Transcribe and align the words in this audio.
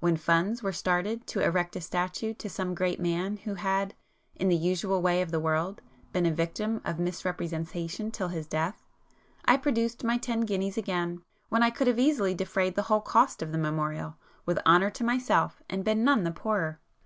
When 0.00 0.16
funds 0.16 0.62
were 0.62 0.72
started 0.72 1.26
to 1.26 1.40
erect 1.42 1.76
a 1.76 1.82
statue 1.82 2.32
to 2.32 2.48
some 2.48 2.74
great 2.74 2.98
man 2.98 3.36
who 3.36 3.56
had, 3.56 3.92
in 4.34 4.48
the 4.48 4.56
usual 4.56 5.02
way 5.02 5.20
of 5.20 5.30
the 5.30 5.38
world, 5.38 5.82
been 6.10 6.24
a 6.24 6.30
victim 6.30 6.80
of 6.86 6.98
misrepresentation 6.98 8.10
till 8.10 8.28
his 8.28 8.46
death, 8.46 8.86
I 9.44 9.58
produced 9.58 10.04
my 10.04 10.16
Ten 10.16 10.40
Guineas 10.46 10.78
again, 10.78 11.20
when 11.50 11.62
I 11.62 11.68
could 11.68 11.86
easily 12.00 12.30
have 12.30 12.38
defrayed 12.38 12.76
the 12.76 12.82
whole 12.88 13.02
cost 13.02 13.42
of 13.42 13.52
the 13.52 13.58
memorial, 13.58 14.16
with 14.46 14.58
honour 14.64 14.88
to 14.88 15.04
myself, 15.04 15.62
and 15.68 15.84
been 15.84 16.02
none 16.02 16.24
the 16.24 16.30
poorer. 16.32 16.80